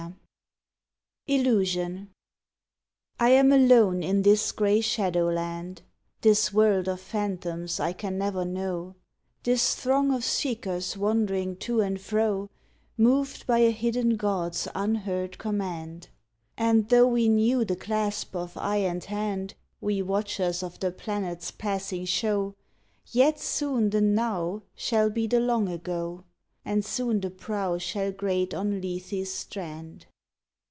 74 1.27 1.53
ILLUSION 1.53 2.09
I 3.19 3.29
am 3.29 3.51
alone 3.53 4.03
in 4.03 4.23
this 4.23 4.51
grey 4.51 4.81
shadowland, 4.81 5.83
This 6.21 6.51
world 6.51 6.89
of 6.89 6.99
phantoms 6.99 7.79
I 7.79 7.93
can 7.93 8.17
never 8.17 8.43
know, 8.43 8.95
This 9.43 9.75
throng 9.75 10.11
of 10.11 10.25
seekers 10.25 10.97
wandering 10.97 11.55
to 11.57 11.79
and 11.79 12.01
fro, 12.01 12.49
Moved 12.97 13.47
by 13.47 13.59
a 13.59 13.69
hidden 13.71 14.17
god 14.17 14.53
s 14.53 14.67
unheard 14.75 15.37
command; 15.37 16.09
And 16.57 16.89
tho 16.89 17.07
we 17.07 17.29
knew 17.29 17.63
the 17.63 17.77
clasp 17.77 18.35
of 18.35 18.57
eye 18.57 18.77
and 18.77 19.03
hand, 19.03 19.53
We 19.79 20.01
watchers 20.01 20.63
of 20.63 20.79
the 20.79 20.91
planet 20.91 21.37
s 21.37 21.51
passing 21.51 22.05
show, 22.05 22.55
Yet 23.05 23.39
soon 23.39 23.91
the 23.91 24.01
"now" 24.01 24.63
Shall 24.75 25.09
be 25.11 25.27
the 25.27 25.39
"long 25.39 25.69
ago," 25.69 26.25
And 26.65 26.83
soon 26.83 27.21
the 27.21 27.29
prow 27.29 27.77
shall 27.77 28.11
grate 28.11 28.53
on 28.55 28.81
Lethe 28.81 29.13
s 29.13 29.29
strand. 29.31 30.07